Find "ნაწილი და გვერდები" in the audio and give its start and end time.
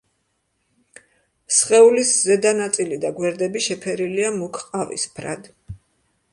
2.61-3.63